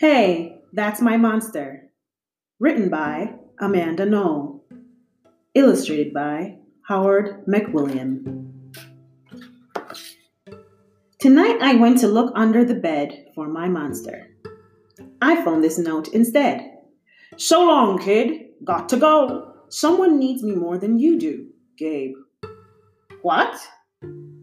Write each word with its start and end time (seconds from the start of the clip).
Hey, 0.00 0.62
That's 0.72 1.02
My 1.02 1.18
Monster. 1.18 1.90
Written 2.58 2.88
by 2.88 3.34
Amanda 3.60 4.06
Noll. 4.06 4.64
Illustrated 5.54 6.14
by 6.14 6.56
Howard 6.88 7.44
McWilliam. 7.44 8.50
Tonight 11.18 11.58
I 11.60 11.74
went 11.74 11.98
to 11.98 12.08
look 12.08 12.32
under 12.34 12.64
the 12.64 12.76
bed 12.76 13.26
for 13.34 13.46
my 13.46 13.68
monster. 13.68 14.28
I 15.20 15.44
found 15.44 15.62
this 15.62 15.78
note 15.78 16.08
instead. 16.08 16.78
So 17.36 17.66
long, 17.66 17.98
kid. 17.98 18.54
Got 18.64 18.88
to 18.88 18.96
go. 18.96 19.52
Someone 19.68 20.18
needs 20.18 20.42
me 20.42 20.54
more 20.54 20.78
than 20.78 20.98
you 20.98 21.18
do, 21.18 21.48
Gabe. 21.76 22.14
What? 23.20 23.54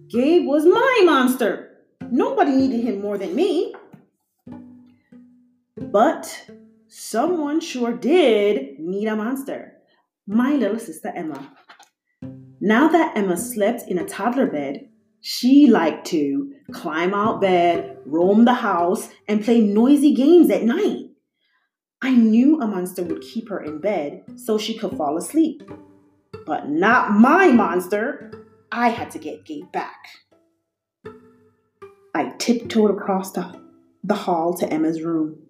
Gabe 0.07 0.45
was 0.45 0.67
my 0.67 1.01
monster. 1.03 1.79
Nobody 2.11 2.51
needed 2.51 2.81
him 2.81 3.01
more 3.01 3.17
than 3.17 3.35
me. 3.35 3.73
But 5.91 6.49
someone 6.87 7.61
sure 7.61 7.93
did 7.93 8.79
need 8.79 9.07
a 9.07 9.15
monster. 9.15 9.73
My 10.27 10.53
little 10.53 10.79
sister 10.79 11.11
Emma. 11.15 11.53
Now 12.59 12.89
that 12.89 13.15
Emma 13.15 13.37
slept 13.37 13.83
in 13.87 13.97
a 13.97 14.05
toddler 14.05 14.47
bed, 14.47 14.89
she 15.21 15.67
liked 15.67 16.07
to 16.07 16.53
climb 16.71 17.13
out 17.13 17.39
bed, 17.39 17.97
roam 18.05 18.45
the 18.45 18.53
house, 18.53 19.09
and 19.27 19.43
play 19.43 19.61
noisy 19.61 20.13
games 20.13 20.49
at 20.49 20.63
night. 20.63 21.05
I 22.01 22.11
knew 22.11 22.61
a 22.61 22.67
monster 22.67 23.03
would 23.03 23.21
keep 23.21 23.49
her 23.49 23.59
in 23.59 23.79
bed 23.79 24.23
so 24.35 24.57
she 24.57 24.77
could 24.77 24.97
fall 24.97 25.17
asleep. 25.17 25.63
But 26.45 26.69
not 26.69 27.11
my 27.11 27.47
monster. 27.47 28.31
I 28.71 28.89
had 28.89 29.11
to 29.11 29.19
get 29.19 29.45
Gabe 29.45 29.71
back. 29.71 29.97
I 32.13 32.33
tiptoed 32.37 32.91
across 32.91 33.31
the, 33.31 33.61
the 34.03 34.13
hall 34.15 34.53
to 34.55 34.71
Emma's 34.71 35.01
room. 35.01 35.46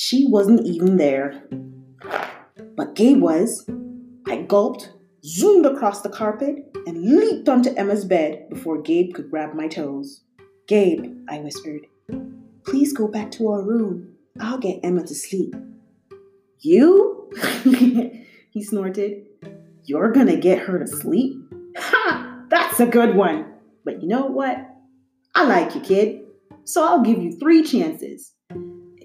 She 0.00 0.28
wasn't 0.28 0.64
even 0.64 0.96
there. 0.96 1.42
But 2.76 2.94
Gabe 2.94 3.20
was. 3.20 3.68
I 4.28 4.42
gulped, 4.42 4.92
zoomed 5.24 5.66
across 5.66 6.02
the 6.02 6.08
carpet, 6.08 6.70
and 6.86 7.02
leaped 7.02 7.48
onto 7.48 7.74
Emma's 7.74 8.04
bed 8.04 8.48
before 8.48 8.80
Gabe 8.80 9.12
could 9.12 9.28
grab 9.28 9.54
my 9.54 9.66
toes. 9.66 10.20
Gabe, 10.68 11.16
I 11.28 11.40
whispered, 11.40 11.88
please 12.64 12.92
go 12.92 13.08
back 13.08 13.32
to 13.32 13.48
our 13.48 13.60
room. 13.60 14.14
I'll 14.38 14.58
get 14.58 14.78
Emma 14.84 15.04
to 15.04 15.14
sleep. 15.16 15.56
You? 16.60 17.28
he 18.52 18.62
snorted. 18.62 19.26
You're 19.82 20.12
gonna 20.12 20.36
get 20.36 20.60
her 20.60 20.78
to 20.78 20.86
sleep? 20.86 21.42
Ha! 21.76 22.44
That's 22.48 22.78
a 22.78 22.86
good 22.86 23.16
one. 23.16 23.52
But 23.84 24.00
you 24.00 24.06
know 24.06 24.26
what? 24.26 24.58
I 25.34 25.42
like 25.42 25.74
you, 25.74 25.80
kid. 25.80 26.20
So 26.62 26.86
I'll 26.86 27.02
give 27.02 27.20
you 27.20 27.32
three 27.32 27.64
chances. 27.64 28.32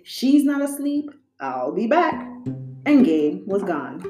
She's 0.04 0.44
not 0.44 0.62
asleep, 0.62 1.09
I'll 1.40 1.73
be 1.73 1.88
back. 1.88 2.14
And 2.86 3.06
Gabe 3.06 3.44
was 3.48 3.64
gone. 3.64 4.04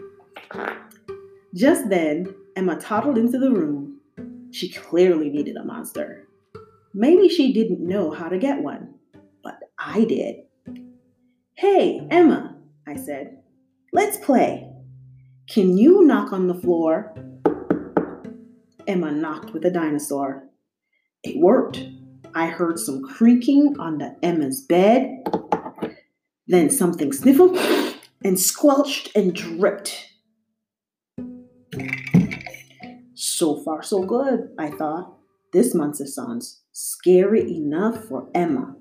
Just 1.56 1.90
then, 1.90 2.34
Emma 2.56 2.80
toddled 2.80 3.18
into 3.18 3.38
the 3.38 3.52
room. 3.52 4.00
She 4.52 4.70
clearly 4.70 5.30
needed 5.30 5.56
a 5.56 5.64
monster. 5.64 6.28
Maybe 6.94 7.30
she 7.30 7.54
didn't 7.54 7.80
know 7.80 8.12
how 8.12 8.28
to 8.30 8.38
get 8.38 8.62
one, 8.62 8.96
but 9.44 9.60
I 9.78 10.06
did. 10.06 10.38
Hey, 11.54 12.08
Emma, 12.10 12.58
I 12.88 12.96
said, 12.96 13.44
let's 13.92 14.18
play. 14.18 14.68
Can 15.48 15.78
you 15.78 16.04
knock 16.04 16.34
on 16.34 16.48
the 16.48 16.56
floor? 16.56 17.14
Emma 18.88 19.12
knocked 19.12 19.54
with 19.54 19.66
a 19.66 19.72
dinosaur. 19.72 20.44
It 21.24 21.40
worked. 21.40 21.84
I 22.36 22.48
heard 22.48 22.80
some 22.80 23.04
creaking 23.04 23.76
under 23.80 24.16
Emma's 24.24 24.62
bed. 24.62 25.24
Then 26.48 26.70
something 26.70 27.14
sniffled 27.14 27.58
and 28.24 28.40
squelched 28.40 29.16
and 29.16 29.34
dripped. 29.34 30.10
So 33.14 33.64
far, 33.64 33.82
so 33.82 34.04
good, 34.04 34.50
I 34.60 34.70
thought. 34.70 35.18
This 35.54 35.74
monster 35.74 36.06
sounds 36.06 36.64
scary 36.72 37.42
enough 37.56 38.06
for 38.06 38.30
Emma. 38.34 38.76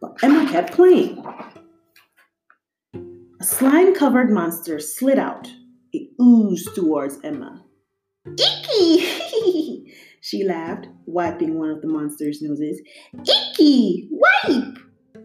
But 0.00 0.22
Emma 0.22 0.50
kept 0.50 0.72
playing. 0.72 1.24
A 3.40 3.44
slime 3.44 3.94
covered 3.94 4.30
monster 4.30 4.78
slid 4.78 5.18
out. 5.18 5.48
It 5.92 6.10
oozed 6.20 6.74
towards 6.74 7.18
Emma. 7.24 7.64
Icky! 8.26 9.94
she 10.20 10.44
laughed, 10.44 10.88
wiping 11.06 11.58
one 11.58 11.70
of 11.70 11.80
the 11.80 11.88
monster's 11.88 12.42
noses. 12.42 12.82
Icky! 13.26 14.10
Wipe! 14.10 14.78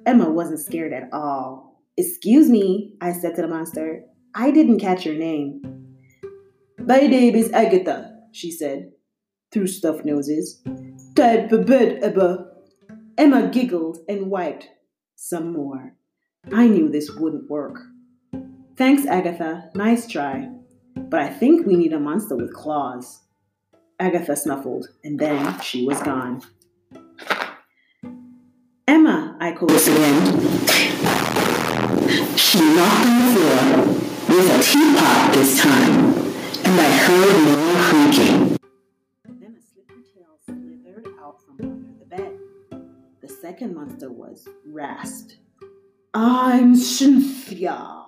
Emma 0.06 0.30
wasn't 0.30 0.60
scared 0.60 0.94
at 0.94 1.10
all. 1.12 1.71
Excuse 1.98 2.50
me, 2.50 2.94
I 3.02 3.12
said 3.12 3.36
to 3.36 3.42
the 3.42 3.48
monster. 3.48 4.04
I 4.34 4.52
didn't 4.52 4.80
catch 4.80 5.06
your 5.06 5.16
name. 5.16 5.62
My 6.78 7.02
name 7.02 7.36
is 7.36 7.52
Agatha, 7.52 8.16
she 8.32 8.50
said, 8.50 8.92
through 9.52 9.68
stuffed 9.68 10.06
noses. 10.06 10.64
Type 11.16 11.52
a 11.52 11.58
bed, 11.58 12.00
Emma. 12.02 12.48
Emma 13.18 13.50
giggled 13.50 14.00
and 14.08 14.32
wiped 14.32 14.70
some 15.16 15.52
more. 15.52 15.96
I 16.52 16.68
knew 16.68 16.90
this 16.90 17.12
wouldn't 17.12 17.50
work. 17.50 17.78
Thanks, 18.78 19.06
Agatha. 19.06 19.70
Nice 19.76 20.08
try. 20.08 20.50
But 20.96 21.20
I 21.20 21.30
think 21.30 21.68
we 21.68 21.76
need 21.76 21.94
a 21.94 22.00
monster 22.00 22.38
with 22.38 22.54
claws. 22.54 23.22
Agatha 24.00 24.36
snuffled, 24.36 24.88
and 25.04 25.20
then 25.20 25.60
she 25.60 25.86
was 25.86 26.02
gone. 26.02 26.42
Emma, 28.88 29.38
I 29.40 29.52
called 29.52 29.72
again. 29.72 31.31
She 32.12 32.60
knocked 32.60 33.06
on 33.08 33.20
the 33.20 33.40
floor 33.40 34.36
with 34.36 34.48
a 34.52 34.62
teapot 34.62 35.34
this 35.34 35.62
time, 35.62 36.14
and 36.66 36.82
I 36.82 36.92
heard 36.92 37.38
more 37.46 37.84
creaking. 37.88 38.58
Then 39.40 39.56
a 39.58 39.62
slippery 39.62 40.04
tail 40.14 40.38
slithered 40.44 41.08
out 41.22 41.42
from 41.42 41.56
under 41.62 42.00
the 42.00 42.06
bed. 42.06 42.38
The 43.22 43.30
second 43.30 43.76
monster 43.76 44.12
was 44.12 44.46
Rast. 44.66 45.38
I'm 46.14 46.76
Cynthia. 46.76 48.08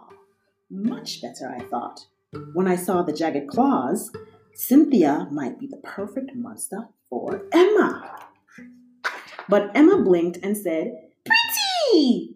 Much 0.69 1.21
better, 1.21 1.55
I 1.57 1.63
thought. 1.63 2.07
When 2.53 2.67
I 2.67 2.75
saw 2.75 3.03
the 3.03 3.13
jagged 3.13 3.47
claws, 3.47 4.11
Cynthia 4.53 5.29
might 5.31 5.57
be 5.57 5.67
the 5.67 5.77
perfect 5.77 6.35
monster 6.35 6.89
for 7.09 7.45
Emma. 7.53 8.19
But 9.47 9.71
Emma 9.73 10.01
blinked 10.03 10.39
and 10.43 10.57
said, 10.57 10.91
Pretty! 11.23 12.35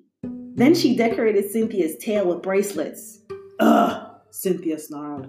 Then 0.57 0.73
she 0.73 0.95
decorated 0.95 1.51
Cynthia's 1.51 1.97
tail 1.97 2.27
with 2.27 2.41
bracelets. 2.41 3.19
Ugh, 3.59 4.11
Cynthia 4.31 4.79
snarled. 4.79 5.27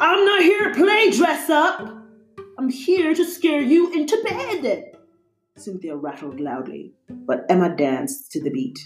I'm 0.00 0.24
not 0.24 0.42
here 0.42 0.72
to 0.72 0.74
play 0.74 1.10
dress 1.10 1.50
up. 1.50 1.80
I'm 2.56 2.70
here 2.70 3.12
to 3.12 3.24
scare 3.24 3.60
you 3.60 3.92
into 3.92 4.16
bed. 4.22 4.92
Cynthia 5.56 5.96
rattled 5.96 6.38
loudly, 6.38 6.94
but 7.08 7.44
Emma 7.48 7.74
danced 7.74 8.30
to 8.30 8.40
the 8.40 8.50
beat. 8.50 8.78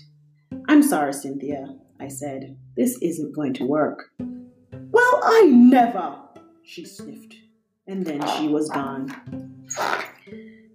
I'm 0.66 0.82
sorry, 0.82 1.12
Cynthia, 1.12 1.76
I 2.00 2.08
said. 2.08 2.56
This 2.74 2.96
isn't 3.02 3.34
going 3.34 3.52
to 3.54 3.64
work. 3.64 4.10
Well, 4.18 5.20
I 5.22 5.42
never, 5.42 6.16
she 6.62 6.86
sniffed, 6.86 7.34
and 7.86 8.06
then 8.06 8.26
she 8.38 8.48
was 8.48 8.70
gone. 8.70 9.14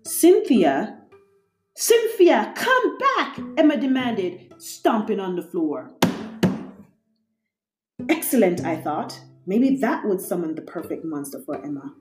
Cynthia, 0.04 0.97
Cynthia, 1.80 2.54
come 2.56 2.98
back, 2.98 3.38
Emma 3.56 3.78
demanded, 3.78 4.52
stomping 4.58 5.20
on 5.20 5.36
the 5.36 5.44
floor. 5.44 5.92
Excellent, 8.10 8.66
I 8.66 8.78
thought. 8.78 9.22
Maybe 9.46 9.76
that 9.76 10.04
would 10.04 10.20
summon 10.20 10.56
the 10.56 10.64
perfect 10.64 11.06
monster 11.06 11.40
for 11.46 11.64
Emma. 11.64 11.94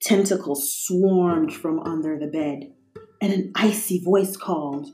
Tentacles 0.00 0.72
swarmed 0.72 1.52
from 1.52 1.80
under 1.80 2.16
the 2.16 2.28
bed, 2.28 2.74
and 3.20 3.32
an 3.32 3.50
icy 3.56 3.98
voice 3.98 4.36
called, 4.36 4.86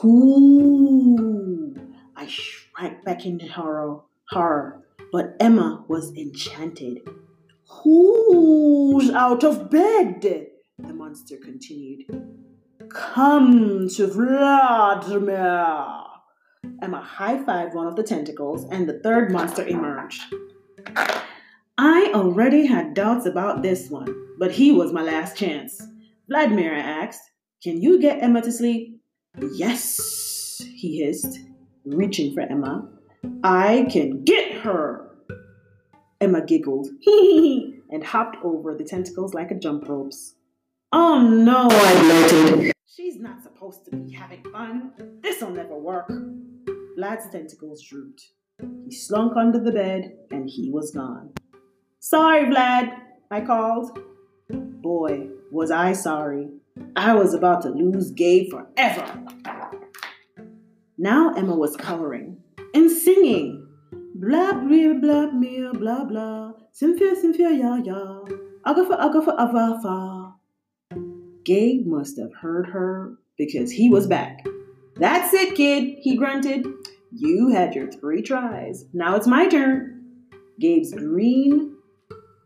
Whoo! 0.00 1.74
I 2.14 2.28
shrank 2.28 3.04
back 3.04 3.26
into 3.26 3.48
horror, 3.48 4.02
horror, 4.30 4.84
but 5.10 5.34
Emma 5.40 5.84
was 5.88 6.16
enchanted. 6.16 7.00
Who's 7.82 9.10
out 9.10 9.42
of 9.42 9.72
bed? 9.72 10.22
The 10.78 10.94
monster 10.94 11.36
continued. 11.36 12.43
Come 12.94 13.88
to 13.88 14.06
Vladimir. 14.06 15.76
Emma 16.80 17.00
high 17.00 17.38
fived 17.38 17.74
one 17.74 17.88
of 17.88 17.96
the 17.96 18.04
tentacles, 18.04 18.64
and 18.70 18.88
the 18.88 19.00
third 19.00 19.32
monster 19.32 19.66
emerged. 19.66 20.22
I 21.76 22.12
already 22.14 22.66
had 22.66 22.94
doubts 22.94 23.26
about 23.26 23.64
this 23.64 23.90
one, 23.90 24.14
but 24.38 24.52
he 24.52 24.70
was 24.70 24.92
my 24.92 25.02
last 25.02 25.36
chance. 25.36 25.82
Vladimir 26.28 26.72
asked, 26.72 27.20
Can 27.64 27.82
you 27.82 28.00
get 28.00 28.22
Emma 28.22 28.40
to 28.42 28.52
sleep? 28.52 29.00
Yes, 29.54 30.62
he 30.76 31.02
hissed, 31.02 31.40
reaching 31.84 32.32
for 32.32 32.42
Emma. 32.42 32.88
I 33.42 33.88
can 33.90 34.22
get 34.22 34.52
her. 34.58 35.10
Emma 36.20 36.46
giggled 36.46 36.86
and 37.90 38.04
hopped 38.04 38.36
over 38.44 38.72
the 38.72 38.84
tentacles 38.84 39.34
like 39.34 39.50
a 39.50 39.58
jump 39.58 39.88
ropes. 39.88 40.36
Oh 40.92 41.20
no, 41.20 41.66
I 41.68 42.00
blurted. 42.00 42.73
She's 42.86 43.16
not 43.16 43.42
supposed 43.42 43.86
to 43.86 43.96
be 43.96 44.12
having 44.12 44.44
fun. 44.52 44.92
This'll 45.22 45.50
never 45.50 45.76
work. 45.76 46.10
Vlad's 46.98 47.28
tentacles 47.30 47.82
drooped. 47.82 48.28
He 48.84 48.94
slunk 48.94 49.36
under 49.36 49.58
the 49.58 49.72
bed 49.72 50.12
and 50.30 50.48
he 50.48 50.70
was 50.70 50.90
gone. 50.90 51.32
Sorry, 51.98 52.44
Vlad, 52.44 52.94
I 53.30 53.40
called. 53.40 53.98
Boy, 54.50 55.28
was 55.50 55.70
I 55.70 55.94
sorry. 55.94 56.50
I 56.94 57.14
was 57.14 57.32
about 57.32 57.62
to 57.62 57.70
lose 57.70 58.10
Gabe 58.10 58.50
forever. 58.50 59.24
Now 60.98 61.32
Emma 61.32 61.56
was 61.56 61.76
coloring 61.76 62.36
and 62.74 62.90
singing. 62.90 63.66
Blah, 64.14 64.52
blah, 64.52 64.92
blah, 65.00 65.30
blah, 65.30 65.72
blah, 65.72 66.04
blah. 66.04 66.52
Cynthia, 66.72 67.16
Cynthia, 67.16 67.50
ya, 67.50 67.76
ya. 67.76 68.20
Agafa, 68.66 69.00
agafa, 69.00 69.36
avafa. 69.38 70.34
Gabe 71.44 71.86
must 71.86 72.18
have 72.18 72.34
heard 72.40 72.66
her 72.68 73.16
because 73.36 73.70
he 73.70 73.90
was 73.90 74.04
mm-hmm. 74.04 74.10
back. 74.10 74.46
That's 74.96 75.34
it, 75.34 75.54
kid, 75.54 75.96
he 76.00 76.16
grunted. 76.16 76.66
You 77.12 77.52
had 77.52 77.74
your 77.74 77.90
three 77.90 78.22
tries. 78.22 78.84
Now 78.92 79.16
it's 79.16 79.26
my 79.26 79.46
turn. 79.48 80.02
Gabe's 80.60 80.92
green 80.94 81.76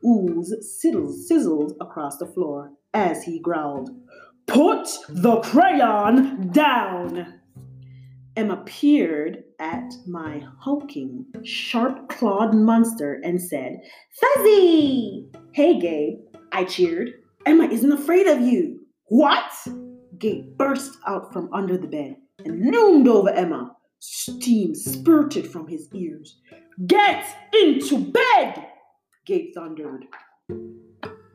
ooze 0.05 0.55
sizzled 0.61 1.73
across 1.81 2.19
the 2.19 2.27
floor 2.27 2.73
as 2.95 3.23
he 3.25 3.39
growled, 3.39 3.91
Put 4.47 4.89
the 5.09 5.41
crayon 5.41 6.51
down! 6.53 7.41
Emma 8.35 8.63
peered 8.65 9.45
at 9.59 9.93
my 10.07 10.43
hulking, 10.61 11.27
sharp 11.45 12.09
clawed 12.09 12.55
monster 12.55 13.21
and 13.23 13.43
said, 13.43 13.81
Fuzzy! 14.21 15.29
Hey, 15.53 15.79
Gabe, 15.79 16.21
I 16.53 16.65
cheered. 16.65 17.11
Emma 17.45 17.65
isn't 17.65 17.93
afraid 17.93 18.27
of 18.27 18.41
you. 18.41 18.78
What? 19.09 19.51
Gabe 20.19 20.57
burst 20.57 20.99
out 21.07 21.33
from 21.33 21.53
under 21.53 21.79
the 21.79 21.87
bed 21.87 22.17
and 22.45 22.71
loomed 22.71 23.09
over 23.09 23.31
Emma. 23.31 23.75
Steam 24.01 24.75
spurted 24.75 25.51
from 25.51 25.67
his 25.67 25.89
ears. 25.95 26.41
Get 26.87 27.25
into 27.53 27.99
bed! 27.99 28.67
Gabe 29.25 29.55
thundered. 29.55 30.05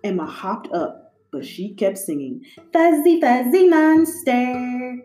Emma 0.04 0.26
hopped 0.26 0.72
up, 0.72 1.16
but 1.32 1.46
she 1.46 1.74
kept 1.74 1.98
singing, 1.98 2.42
Fuzzy, 2.72 3.20
fuzzy 3.20 3.68
monster. 3.68 4.98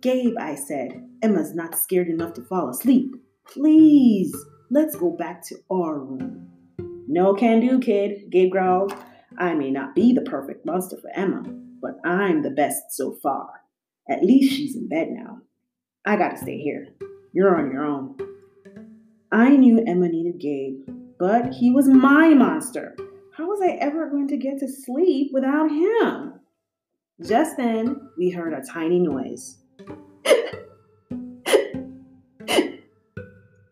Gabe, 0.00 0.34
I 0.38 0.54
said, 0.54 1.06
Emma's 1.22 1.54
not 1.54 1.78
scared 1.78 2.08
enough 2.08 2.32
to 2.34 2.42
fall 2.42 2.70
asleep. 2.70 3.14
Please, 3.46 4.34
let's 4.70 4.96
go 4.96 5.10
back 5.10 5.42
to 5.46 5.56
our 5.70 5.98
room. 5.98 6.48
No 7.06 7.34
can 7.34 7.60
do, 7.60 7.78
kid, 7.78 8.30
Gabe 8.30 8.50
growled. 8.50 8.94
I 9.38 9.54
may 9.54 9.70
not 9.70 9.94
be 9.94 10.12
the 10.12 10.22
perfect 10.22 10.64
monster 10.64 10.96
for 10.96 11.10
Emma, 11.14 11.42
but 11.84 12.00
I'm 12.08 12.42
the 12.42 12.50
best 12.50 12.92
so 12.92 13.12
far. 13.22 13.60
At 14.08 14.24
least 14.24 14.54
she's 14.54 14.74
in 14.74 14.88
bed 14.88 15.08
now. 15.10 15.42
I 16.06 16.16
gotta 16.16 16.38
stay 16.38 16.58
here. 16.58 16.88
You're 17.34 17.58
on 17.58 17.70
your 17.70 17.84
own. 17.84 18.16
I 19.30 19.50
knew 19.50 19.84
Emma 19.86 20.08
needed 20.08 20.40
Gabe, 20.40 20.88
but 21.18 21.52
he 21.52 21.70
was 21.70 21.86
my 21.86 22.30
monster. 22.30 22.96
How 23.36 23.46
was 23.46 23.60
I 23.60 23.72
ever 23.80 24.08
going 24.08 24.28
to 24.28 24.38
get 24.38 24.58
to 24.60 24.68
sleep 24.68 25.30
without 25.32 25.70
him? 25.70 26.40
Just 27.20 27.58
then, 27.58 28.08
we 28.16 28.30
heard 28.30 28.54
a 28.54 28.62
tiny 28.62 29.00
noise. 29.00 29.58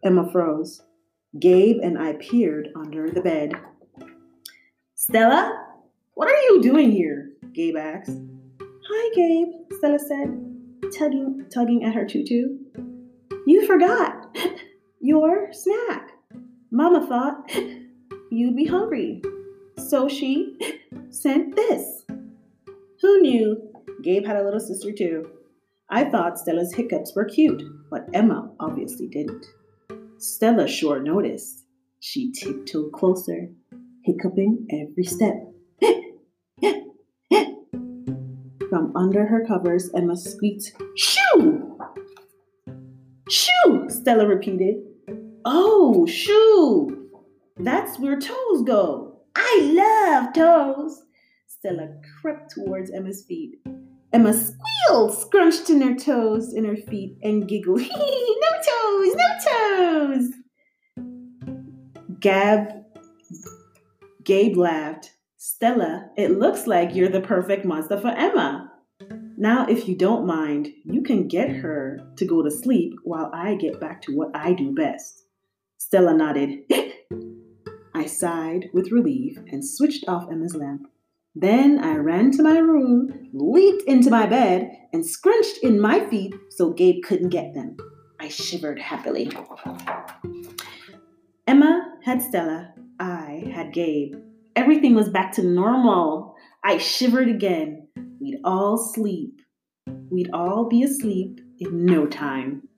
Emma 0.05 0.31
froze. 0.31 0.83
Gabe 1.39 1.79
and 1.83 1.97
I 1.99 2.15
peered 2.15 2.69
under 2.77 3.09
the 3.09 3.23
bed. 3.23 3.53
Stella, 4.97 5.67
what 6.15 6.29
are 6.29 6.41
you 6.43 6.61
doing 6.61 6.91
here? 6.91 7.22
Gabe 7.53 7.77
asked. 7.77 8.19
Hi, 8.61 9.15
Gabe, 9.15 9.49
Stella 9.79 9.99
said, 9.99 10.29
tugging, 10.97 11.45
tugging 11.53 11.85
at 11.85 11.95
her 11.95 12.07
tutu. 12.07 12.57
You 13.47 13.67
forgot 13.67 14.37
your 15.01 15.53
snack. 15.53 16.11
Mama 16.71 17.07
thought 17.07 17.51
you'd 18.31 18.57
be 18.57 18.65
hungry, 18.65 19.23
so 19.77 20.09
she 20.09 20.59
sent 21.11 21.55
this. 21.55 22.05
Who 23.03 23.21
knew 23.21 23.71
Gabe 24.03 24.27
had 24.27 24.37
a 24.37 24.45
little 24.45 24.61
sister 24.61 24.93
too? 24.93 25.29
I 25.91 26.05
thought 26.05 26.39
Stella's 26.39 26.75
hiccups 26.75 27.13
were 27.15 27.27
cute, 27.27 27.63
but 27.91 28.09
Emma 28.15 28.51
obviously 28.61 29.09
didn't. 29.09 29.45
Stella 30.17 30.67
sure 30.67 31.03
noticed. 31.03 31.67
She 32.01 32.33
tiptoed 32.33 32.93
closer, 32.93 33.49
hiccuping 34.05 34.67
every 34.71 35.05
step. 35.05 35.53
From 38.73 38.91
under 38.97 39.27
her 39.27 39.45
covers, 39.45 39.91
Emma 39.95 40.17
squeaked, 40.17 40.73
Shoo! 40.97 41.79
Shoo! 43.29 43.87
Stella 43.91 44.27
repeated. 44.27 44.77
Oh, 45.45 46.07
shoo! 46.07 47.11
That's 47.59 47.99
where 47.99 48.19
toes 48.19 48.63
go. 48.65 49.21
I 49.37 49.61
love 49.75 50.33
toes. 50.33 51.03
Stella 51.49 51.89
crept 52.23 52.53
towards 52.55 52.91
Emma's 52.91 53.23
feet. 53.27 53.57
Emma 54.11 54.33
squealed, 54.33 55.19
scrunched 55.19 55.69
in 55.69 55.83
her 55.83 55.95
toes 55.95 56.55
in 56.55 56.65
her 56.65 56.79
feet, 56.89 57.19
and 57.23 57.47
giggled. 57.47 57.81
no 57.83 58.53
toes, 58.71 59.15
no 59.15 59.29
toes. 59.51 60.31
Gab, 62.21 62.69
Gabe 64.25 64.57
laughed. 64.57 65.13
Stella, 65.45 66.09
it 66.17 66.39
looks 66.39 66.69
like 66.69 66.95
you're 66.95 67.09
the 67.09 67.21
perfect 67.21 67.65
monster 67.65 67.99
for 67.99 68.11
Emma. 68.11 68.71
Now, 69.37 69.67
if 69.67 69.89
you 69.89 69.97
don't 69.97 70.25
mind, 70.25 70.69
you 70.85 71.03
can 71.03 71.27
get 71.27 71.51
her 71.51 71.99
to 72.15 72.25
go 72.25 72.45
to 72.45 72.51
sleep 72.51 72.95
while 73.03 73.29
I 73.35 73.57
get 73.57 73.81
back 73.81 74.03
to 74.03 74.17
what 74.17 74.31
I 74.37 74.53
do 74.53 74.73
best. 74.73 75.25
Stella 75.79 76.15
nodded. 76.15 76.61
I 77.93 78.07
sighed 78.07 78.71
with 78.73 78.93
relief 78.93 79.37
and 79.51 79.69
switched 79.69 80.05
off 80.07 80.31
Emma's 80.31 80.55
lamp. 80.55 80.87
Then 81.35 81.81
I 81.81 81.97
ran 81.97 82.31
to 82.37 82.43
my 82.45 82.59
room, 82.59 83.29
leaped 83.33 83.83
into 83.89 84.11
my 84.11 84.27
bed, 84.27 84.71
and 84.93 85.05
scrunched 85.05 85.59
in 85.61 85.81
my 85.81 86.07
feet 86.09 86.37
so 86.51 86.71
Gabe 86.71 87.03
couldn't 87.03 87.31
get 87.31 87.53
them. 87.53 87.77
I 88.21 88.29
shivered 88.29 88.79
happily. 88.79 89.33
Emma 91.49 91.95
had 92.05 92.23
Stella. 92.23 92.75
I 93.01 93.51
had 93.53 93.73
Gabe. 93.73 94.15
Everything 94.55 94.95
was 94.95 95.09
back 95.09 95.33
to 95.33 95.43
normal. 95.43 96.35
I 96.65 96.79
shivered 96.79 97.29
again. 97.29 97.89
We'd 98.21 98.41
all 98.45 98.77
sleep. 98.77 99.41
We'd 100.11 100.31
all 100.33 100.69
be 100.69 100.83
asleep 100.83 101.41
in 101.59 101.87
no 101.87 102.07
time. 102.07 102.69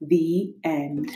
The 0.00 0.54
end. 0.62 1.10